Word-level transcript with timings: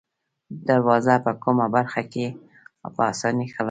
دروازه 0.67 1.15
په 1.25 1.31
کومه 1.43 1.65
برخه 1.75 2.01
کې 2.11 2.25
په 2.95 3.01
آسانۍ 3.11 3.47
خلاصیږي؟ 3.51 3.59